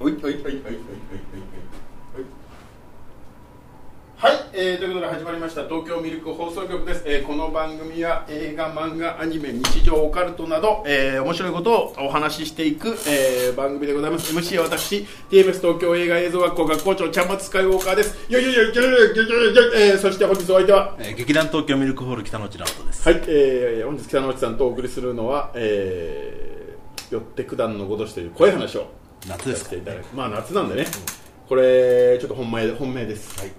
[0.00, 0.78] はいはいはいはいはいはいはい
[4.20, 14.32] はい、えー、ということで始まりました東京ミルク放送局です、えー、この番組は映画漫画アニメ日常オカルトなど、えー、面白いことをお話ししていく、えー、番組でございます。
[14.32, 18.32] MC は私 TMS 東京映画映像学校学校長ちゃんまつスカイウォーカーです。
[18.32, 28.88] よいよいよいよいよいよいよいよえー、そして本日お相手は、えー、劇団東京ミルクホール北野内直人ですはい、えー、本日北野内さんとお送りするのは、えー、よって九段のごとしという怖い話を
[29.26, 29.82] 夏ですか、ね、
[30.14, 30.88] まあ夏なんでね、うん、
[31.48, 33.38] これちょっと本命本命です。
[33.40, 33.52] はい。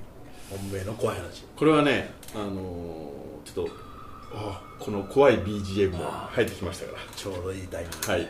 [0.50, 1.44] 本命の怖い話。
[1.56, 3.72] これはねあのー、ちょっと
[4.34, 7.00] あこの怖い BGM も入ってきましたから。
[7.16, 8.12] ちょうどいいタイミング。
[8.12, 8.28] はい。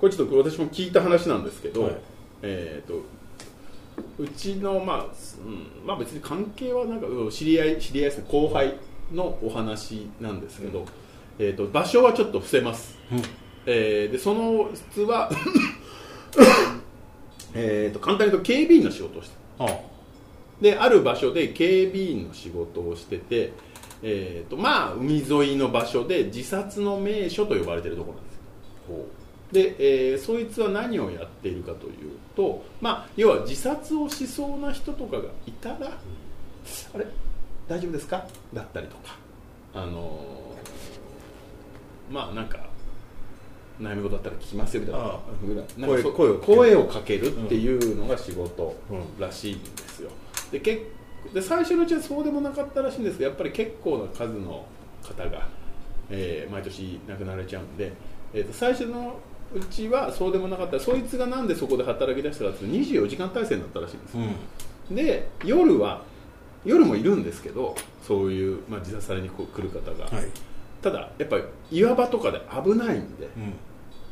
[0.00, 1.92] これちょっと私も聞いた話なんですけど、はい、
[2.42, 3.02] えっ、と
[4.18, 5.06] うちのまあ、
[5.44, 8.24] うん、まあ別に関係はなんか知り合い知り合いですね。
[8.28, 8.74] 後輩
[9.12, 10.86] のお話なんですけど、うん、
[11.38, 13.22] えーと、場所はちょっと伏せます、うん、
[13.66, 15.30] えー、でその質は
[17.54, 19.36] えと簡単に言うと警備員の仕事をして。
[19.58, 19.90] ああ。
[20.60, 23.52] である場所で警備員の仕事をしてて、
[24.02, 31.92] えーとまあ、海沿いの場所で自殺の名所と呼ばれているところなんですで、えー、そいつは何をやっているかという
[32.36, 35.88] と、まあ、要は自殺をしそうな人とかがいたら、うん、あ
[36.98, 37.06] れ？
[37.66, 38.26] 大丈夫ですか？
[38.52, 39.16] だったりとか。
[39.72, 42.58] あのー、まあなんか
[43.80, 48.76] 悩み事だったら聞きますよみたいな声声声をかけるっていうのが仕事
[49.18, 50.10] らしいんですよ、
[50.52, 50.86] でけ
[51.32, 54.66] で最初のうちはそうでもなかったらしいんですけどやっぱり結構な数の
[55.02, 55.48] 方が、
[56.10, 57.92] えー、毎年亡くなられちゃうんで、
[58.34, 59.16] えー、と最初の
[59.54, 64.18] うちはそうでもなかったそいつがなんでそこで働き出したかって24時間体制になったらしいんです、
[64.88, 66.02] うん、で夜は
[66.64, 67.74] 夜もいるんですけど
[68.06, 70.26] そういう、まあ、自殺されに来る方が、はい、
[70.82, 73.54] ただやっぱり岩場とかで危ないんで、うん、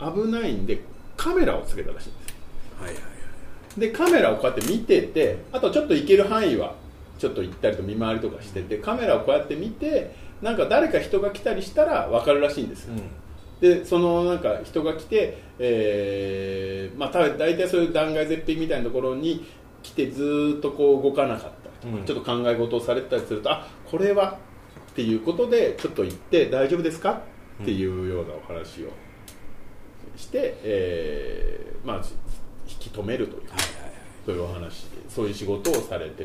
[0.00, 0.80] 危ないんで
[1.16, 3.02] カメラをつけたらしいんです、はいはい
[3.76, 6.74] でカメラをこうやって見ててあとちょっと行ける範囲は
[7.16, 13.02] ちょっと行ったりと見回りとかしててカメラをこうやって見てなんか誰か人が来たりしたら分かるらしいんですよ、うん。
[13.60, 19.46] でそのなんか人が来て、えーまあ、大体そういう断崖絶壁みたいなところに
[19.84, 21.48] 来てずっとこう動かなかった。
[21.48, 24.38] りとか、うん、ちょっと考え事をされてたりするとあこれは
[24.90, 27.20] っていうことでちょっと行って大丈夫ですか？
[27.62, 28.88] っていうようなお話を
[30.18, 31.96] して、えーまあ、
[32.68, 33.92] 引き止めるという、はいはいはい、
[34.26, 36.24] そういうお話そういう仕事をされて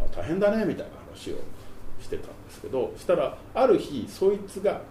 [0.00, 1.36] うん、大変だねみたいな話を
[2.02, 4.82] してたんですけどしたらある日そいつが、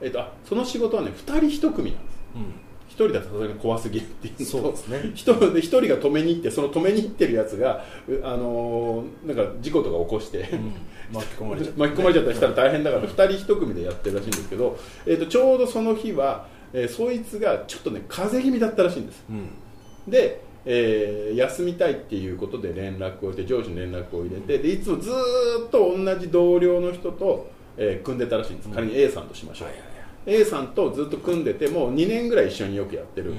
[0.00, 4.98] えーと、あその仕事はね2人1組なんです、うん、1人だとさすがに怖すぎるっていうそうですね。
[4.98, 7.84] 1, 人1人が止めに行ってその止めに行ってるやつが、
[8.22, 10.72] あのー、なんか事故とか起こして、うん、
[11.12, 19.48] 巻き込まれちゃった、 巻き込まれちゃったりしたら大変だから2人1組でやってるらしいんですけど、えーと、ちょうどその日は、えー、そいつがちょっとね風邪気味だったらしいんです、うん。
[20.08, 25.10] で、えー、休みたいっていうことで連絡をして上司に連絡を入れてでいつもず
[25.66, 29.82] っと同じ同僚の人と、えー、組んでたらしいんです、仮に A さんとしましょう、はいはい
[30.32, 33.36] はい、A さんとずっと組んでてもう2年ぐらい一緒によくやってる、うん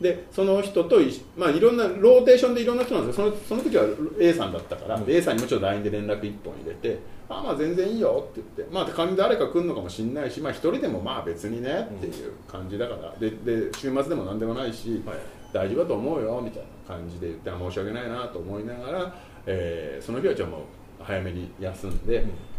[0.00, 1.00] でその人と
[1.36, 3.84] まあ、いろんなローテーションでいろんな人なんですけどそのその時は
[4.20, 6.98] A さんだったから、うん、A さんにもちろん LINE で連絡1本入れて
[7.28, 15.16] あまあ全然いいよって言って、まあ、仮に誰か来るのかもしれないし、まあ、1人でもまあ別にねっていう感じだから、でで週末でも何でもないし、はい。
[15.52, 19.14] 大丈夫だと思うよみたいな感じで言って申し訳ないなと思いながら、
[19.46, 20.60] えー、その日はじゃあもう
[21.02, 22.18] 早めに休んで、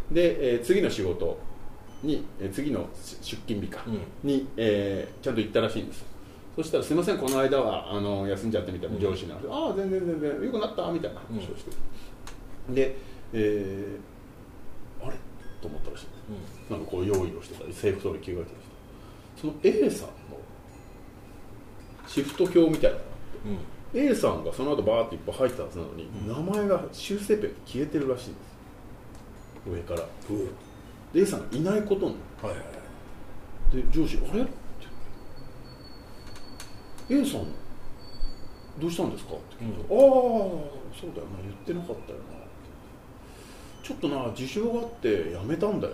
[0.09, 1.37] うん、で、えー、次の仕事
[2.03, 3.83] に、えー、次の出勤日か
[4.23, 6.05] に、うん、えー、ちゃんと行ったらしいんです
[6.59, 11.71] そしたら「すみませんこの間はあの休んじゃって」みたいな上司なんで「うん、ああ全然全然よくなった」みたいな話をして、
[12.67, 12.97] うん、で、
[13.31, 15.15] えー、あれ？
[15.61, 16.07] と思ったらしい、
[16.69, 18.55] うん、なんかこう用意をしてたり制服装に着替えてたり
[19.39, 20.09] その A さん
[22.07, 23.05] シフト表みたいなのがあ
[23.89, 28.49] って、うん、A さんがその後バーっていっぱい入ったはずなのに、うん、名前が修正ペン消えてるらしいんです。
[29.71, 30.45] 上から、うん、
[31.13, 32.63] で A さんがいないことになる、はいは
[33.73, 34.51] い、で上司「あれ?」って
[37.09, 37.45] 「A さん
[38.79, 40.09] どうしたんですか?」って聞いて、うん、ああ
[40.99, 42.23] そうだよな言ってなかったよな」
[43.83, 45.93] ちょっとな事情があって辞めたんだよ、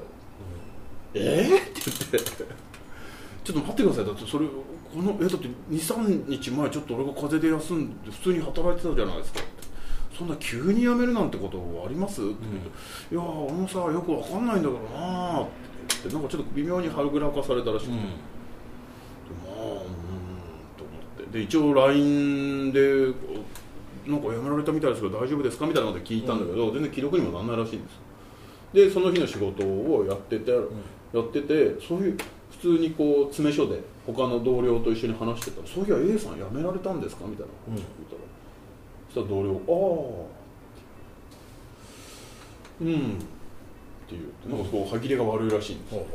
[1.14, 1.42] うん、え？
[1.42, 1.82] ー、って
[2.12, 2.66] 言って。
[3.46, 4.06] ちょっと待ってください。
[4.06, 9.40] だってそれこのえだって23日前ちょっと俺が風邪で休んで普通に働いてたじゃないですか。
[10.18, 12.70] そんな急に辞めるなんてことあります?」って言って
[13.14, 15.52] 「いや俺もさよく分かんないんだからな」って
[15.90, 16.10] 言って。
[16.16, 18.08] なんかちょっと微妙に春ぐらかされたらしくて、うん、で
[19.46, 19.70] まあうん
[20.76, 22.80] と思ってで一応 LINE で
[24.08, 28.00] なんか辞められたみたいですけど大丈夫ですかみたいなことで聞いたんだけど、うん、全然記録にもなんないらしいんです
[28.74, 32.18] でその日の仕事をやってて、うん、やっててそういう
[32.52, 38.22] 普通にこう詰め所で他の同僚と一緒に話してたら「そういや A さん辞められたんですか?」みたいな話を聞いたら、
[39.10, 39.72] そしたら同僚「あ
[40.24, 40.32] あ」
[42.80, 42.94] うん。
[42.96, 42.96] っ
[44.08, 46.06] て言ってなんかこう歯切れが悪いらしいんですよ、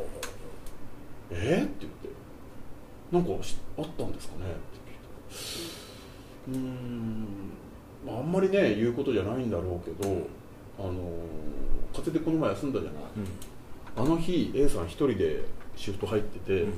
[1.32, 2.08] えー、って言って
[3.12, 4.70] 「なんかしあったんですかね?」って。
[4.70, 4.80] 聞いたら
[6.49, 7.27] 「うーん。
[8.06, 10.27] まああんまりね言うことじゃないんだろうけど
[10.79, 10.93] あの
[11.93, 13.03] 風邪でこの前休んだじゃない、
[13.97, 15.44] あの日 A さん一人で
[15.77, 16.75] シフト入ってて、うん。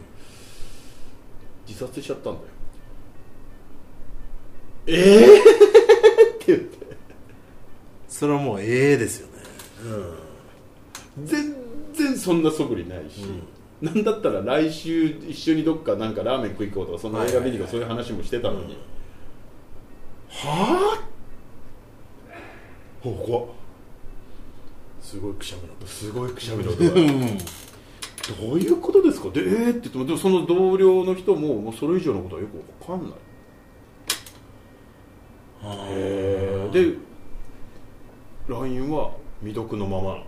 [1.64, 2.46] 自殺しちゃったんだよ。
[4.86, 5.42] ええっ
[6.40, 6.78] て言って
[8.08, 9.32] それはもうええですよね。
[11.24, 11.54] 全
[11.94, 13.24] 然そんな素振りないし、
[13.82, 18.78] なんだったら来週一緒にどっかなんかラーメン食い行こうとかそんな映画見に行こうそういう話もしてたのに、
[20.28, 21.08] はあ。
[23.02, 23.54] ここ
[25.00, 26.84] すごいくしゃみの音すごいくしゃみの音ど
[28.54, 29.30] ういうことですか？
[29.30, 32.56] でえー、って言ってもその同僚の人ももうそれ以上のことはよく
[32.92, 33.18] わかんない。
[35.64, 36.94] へえで
[38.46, 40.22] LINE は未読のまま。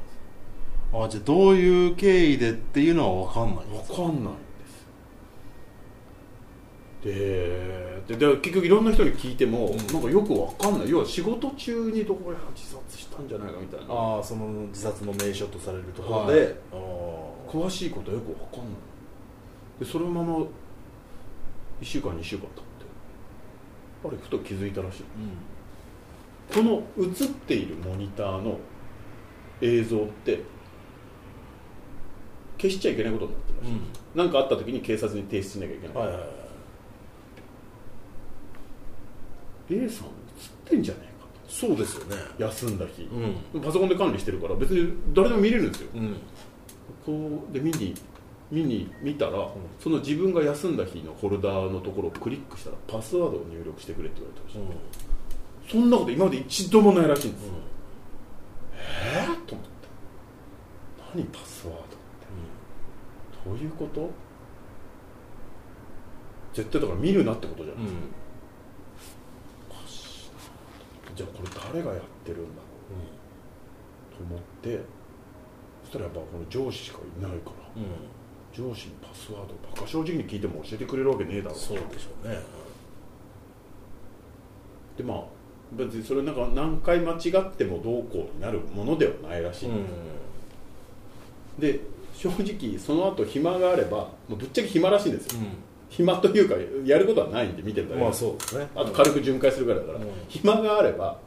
[0.94, 3.76] あじゃあどういう経緯でっていうのは分かんない。
[3.76, 4.86] わかんないんです。
[8.06, 9.76] ででで結局いろんな人に聞いても、うん。
[9.76, 10.90] なんかよくわかんない。
[10.90, 13.92] 要は仕事中にどこや自殺したんじゃないかみたいな。
[13.92, 16.54] ああその自殺の名所とされるところで、はい。
[16.72, 16.76] あ
[17.48, 18.74] 詳しいことはよくわかんない。
[19.80, 20.46] でそのまま1
[21.82, 22.62] 週間2週間経って。
[24.06, 25.02] あれふと気づいたらしい。
[26.58, 26.64] ーうん。
[26.64, 28.58] この映っているモニターの
[29.60, 30.40] 映像って
[32.64, 33.72] 消しちゃいけないことになってるらしい、
[34.16, 36.26] なんかあった時に警察に提出しなきゃいけない、はいはいはい。
[39.84, 40.12] A さん映っ
[40.64, 42.16] てんじゃねえかそうですよね。
[42.38, 43.60] と休んだ日、うん。
[43.60, 45.90] パソコンで管理してるから別に誰でも見れるんですよ。
[45.94, 46.16] うん。
[47.04, 47.94] こうで見に
[48.50, 49.46] 見に見たら、
[49.78, 54.56] その自分が休んだ日のフォルダーのところをクリックしたらパスワードを入力してくれって言われてまし
[55.68, 57.42] た、そんなこと今まで一度もないらしいんです、
[59.16, 59.66] えー、と思っ
[61.02, 61.82] た何パスワード？
[63.44, 64.10] どういうこと？
[66.52, 67.90] 絶対だから見るなってことじゃない、うん。
[67.90, 67.94] うん
[71.14, 72.66] じゃあこれ誰がやってるんだろ
[74.12, 74.16] う？
[74.16, 74.80] と思って。
[75.84, 77.70] そしたらやっぱこの上司しかいないから。
[77.76, 77.84] うん。
[78.52, 82.38] 上司にパスワードバカ正直に聞いても教えてくれるわけねえだろうそうでしょうね。
[84.96, 85.24] でまあ
[85.72, 89.86] 別にそれなんか何回間違ってもどうこうになるものではないらしい、うん。
[91.58, 91.80] で
[92.14, 95.42] 正直その後暇があればもうぶっちゃけ暇らしいんですよ、う
[95.94, 98.68] 暇というかやることはないんで見てるだけんまあでそうですね。
[98.74, 100.06] あと軽く巡回するぐらいだから、うん。
[100.28, 101.18] 暇があれば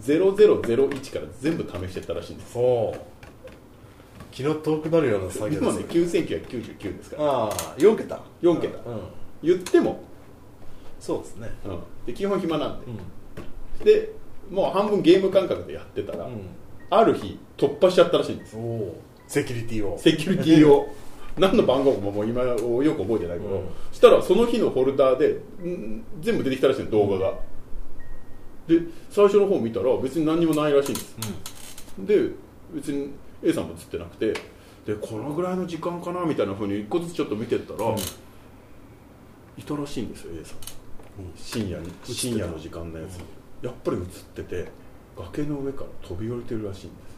[0.00, 2.56] 0001から全部試してったらしいんです。
[4.30, 7.24] 気の遠くなるような作業今ねです9999ですから。
[7.24, 8.20] ああ4桁。
[8.42, 8.78] 4桁。
[8.88, 9.00] うん。
[9.42, 10.02] 言っても、
[11.00, 11.48] そうですね。
[11.64, 12.86] うん、で基本暇なんで。
[12.86, 12.90] う
[13.82, 13.84] ん。
[13.84, 14.12] で
[14.50, 16.28] もう半分ゲーム感覚でやってたら、う
[16.90, 18.56] ある日突破しちゃったらしいんです。
[18.56, 19.00] んおお
[19.32, 19.98] セキュリティを。
[19.98, 20.94] セキュリティを。
[21.38, 23.62] 何の番号ももう今よく覚えてないけど、うん。
[23.90, 27.38] したらその日のフォルダーでん全部出てきたらしいの動画が、
[28.68, 31.16] で最初の方見たら別に何にもないらしいんです。
[32.00, 32.28] で
[32.74, 33.08] 別に
[33.42, 34.34] A さんも映ってなくて
[34.84, 37.96] でこのぐらいの時間かなみたいなふうに一個ずつちょっと見てったら、うん。
[37.96, 40.58] いたらしいんですよ A さん。
[41.24, 41.32] うん。
[41.34, 43.16] 深夜に深夜の時間のやつ、
[43.64, 44.70] やっぱり映ってて
[45.16, 47.12] 崖の上から飛び降りてるらしいんです、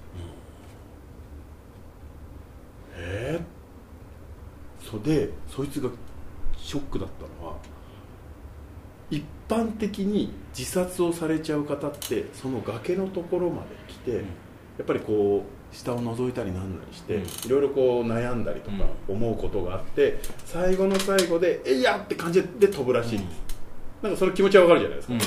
[2.96, 5.90] えー、それでそいつが
[6.56, 7.56] ショックだったのは
[9.10, 14.18] 一般的に自殺をされちゃう方ってその崖のところまで来て、や
[14.82, 17.22] っぱりこう下を覗いたりなんなりして、うん。
[17.22, 23.42] いろいろこう悩んだりとか思うことがあって、最後の最後で「えいや!」って感じで飛ぶらしいんです、
[24.02, 25.20] なんかその気持ちはわかるじゃないですか、うん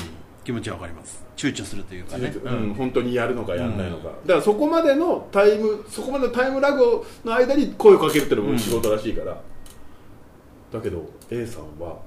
[0.48, 1.22] 気持ちはわかります。
[1.36, 2.34] 躊躇するというかね。
[2.42, 9.38] うん、本当にやるのかやらないのか、だからそこまでのタイムそこまでのタイムラグの間に声をかけるっていうのも仕事らしいから、
[10.72, 11.98] だけど A さんは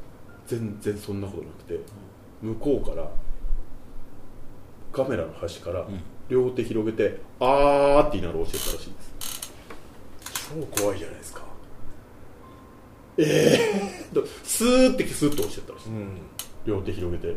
[0.48, 1.80] 全然そんなことなくて
[2.42, 3.12] 向こうから
[4.92, 6.02] カメラの端からん。
[6.28, 9.52] 両手広げて「あー」って言いながら教えたらしいんです。
[10.74, 11.42] 超怖いじゃないですか。
[14.14, 16.18] だスーってスーッと教えたらしい、うん。
[16.66, 17.36] 両手広げて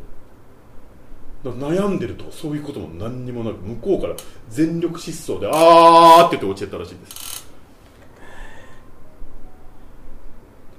[1.52, 4.14] 悩んでるとかそういうことも何にもなく向こうから
[4.48, 7.44] 全力疾走で「あー」って言って落ちてたらしいです。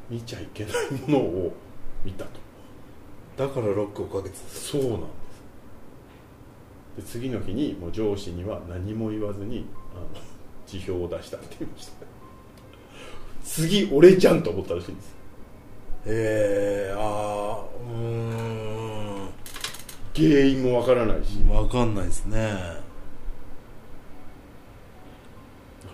[0.09, 0.73] 見ちゃいけない
[1.07, 1.53] ものを
[2.03, 2.31] 見たと。
[3.37, 4.49] だからロックをかけてた。
[4.49, 5.05] そうなんで
[6.97, 7.03] す。
[7.13, 10.07] で次の日にもう上司には何も言わずにあの
[10.67, 11.91] 辞表を出したって言いました。
[13.43, 15.15] 次俺じゃんと思ったらしいんです。
[16.07, 18.54] えー、あーうーん
[20.15, 21.39] 原因もわからないし。
[21.39, 22.37] 分かんないですね。
[22.39, 22.57] だか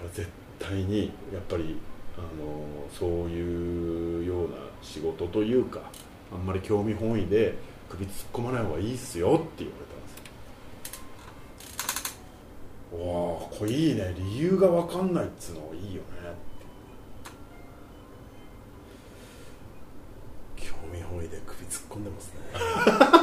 [0.04, 1.78] ら絶対にやっぱり
[2.18, 5.82] あのそういうような仕事というか
[6.32, 7.56] あんまり興味本位で
[7.90, 10.02] 首突っ込まない方がいいっすよって言われたん
[12.04, 12.10] で
[12.90, 13.32] すよ。
[13.32, 14.14] わあこれいいね。
[14.18, 16.52] 理由が分かんないっつうのいいよね。
[20.58, 23.18] 興味本位で首突っ込んでますね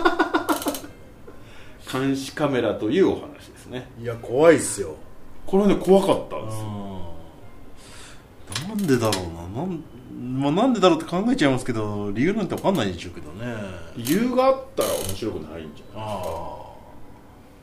[1.90, 3.88] 監視カメラというお話ですね。
[4.00, 4.94] いや怖いっすよ。
[5.46, 6.64] これはね怖かったんですよ。
[8.68, 9.24] なんでだろう
[9.56, 9.62] な。
[9.62, 9.82] なん,、
[10.40, 13.54] まあ、なんでだろうって考えちゃいますけど理由なんて分かんないでしょうけどね。
[13.96, 16.06] 理由があったら面白くないんじゃない？
[16.06, 16.10] あ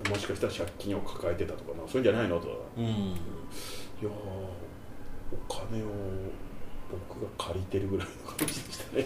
[0.10, 2.48] もしかしたら借金を抱えてたとかなそういうんじゃないのと。
[2.48, 2.86] あうん。
[2.86, 2.90] い
[4.02, 4.10] やーお
[5.54, 5.88] 金を
[7.10, 9.06] 僕が借りてるぐらいの感じでしたね。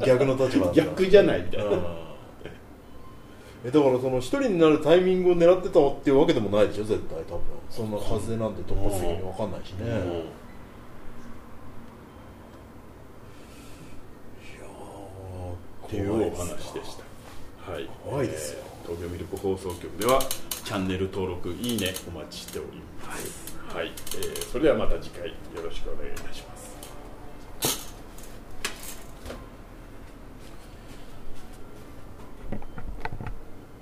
[0.06, 1.70] 逆の立場 逆じゃないみたいな
[3.66, 6.84] えだからその一人になるタイミングを狙ってたっていうわけでもないでしょ？
[6.84, 7.40] 絶対多分。
[7.68, 16.96] そんな風なんて突発的に分かんないしね、いやーっていうお話でし
[17.66, 17.72] た。
[17.72, 17.88] はい。
[18.04, 18.60] 怖いですよ。
[18.60, 20.20] えー東京ミルク放送局では
[20.64, 23.52] チャンネル登録いいねお待ちしております。
[23.74, 26.55] はい、えーそれではまた次回よろしくお願いいたします